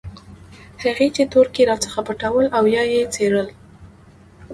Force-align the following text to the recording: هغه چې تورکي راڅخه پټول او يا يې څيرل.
هغه 0.83 1.05
چې 1.15 1.23
تورکي 1.33 1.63
راڅخه 1.69 2.01
پټول 2.07 2.45
او 2.57 2.63
يا 2.75 2.83
يې 2.93 3.01
څيرل. 3.13 3.47